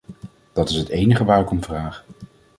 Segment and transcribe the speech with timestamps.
[0.53, 2.05] Dat is het enige waar ik om vraag.